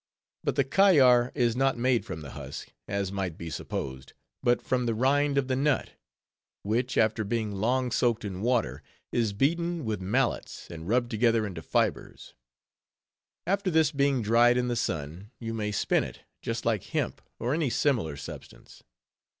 But 0.43 0.55
the 0.55 0.63
kayar 0.63 1.31
is 1.35 1.55
not 1.55 1.77
made 1.77 2.05
from 2.07 2.21
the 2.21 2.31
husk, 2.31 2.73
as 2.87 3.11
might 3.11 3.37
be 3.37 3.51
supposed, 3.51 4.13
but 4.41 4.59
from 4.59 4.87
the 4.87 4.95
rind 4.95 5.37
of 5.37 5.47
the 5.47 5.55
nut; 5.55 5.91
which, 6.63 6.97
after 6.97 7.23
being 7.23 7.51
long 7.51 7.91
soaked 7.91 8.25
in 8.25 8.41
water, 8.41 8.81
is 9.11 9.31
beaten 9.31 9.85
with 9.85 10.01
mallets, 10.01 10.67
and 10.71 10.87
rubbed 10.87 11.11
together 11.11 11.45
into 11.45 11.61
fibers. 11.61 12.33
After 13.45 13.69
this 13.69 13.91
being 13.91 14.23
dried 14.23 14.57
in 14.57 14.69
the 14.69 14.75
sun, 14.75 15.29
you 15.39 15.53
may 15.53 15.71
spin 15.71 16.03
it, 16.03 16.21
just 16.41 16.65
like 16.65 16.85
hemp, 16.85 17.21
or 17.37 17.53
any 17.53 17.69
similar 17.69 18.17
substance. 18.17 18.81